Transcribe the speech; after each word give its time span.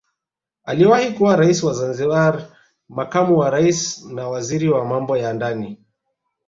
Aliwahi 0.65 1.11
kuwa 1.13 1.35
rais 1.35 1.63
wa 1.63 1.73
Zanzibar 1.73 2.47
makamu 2.89 3.37
wa 3.37 3.49
rais 3.49 4.05
na 4.05 4.27
waziri 4.27 4.69
wa 4.69 4.85
Mambo 4.85 5.17
ya 5.17 5.33
ndani 5.33 5.77